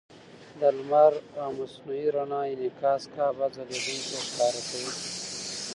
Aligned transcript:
د 0.59 0.61
لمر 0.77 1.13
او 1.41 1.49
مصنوعي 1.59 2.05
رڼا 2.15 2.41
انعکاس 2.53 3.01
کعبه 3.15 3.45
ځلېدونکې 3.55 4.19
ښکاره 4.27 4.61
کوي. 4.69 4.91